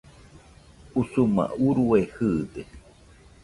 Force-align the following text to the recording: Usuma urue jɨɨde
Usuma 1.01 1.43
urue 1.67 1.99
jɨɨde 2.13 2.61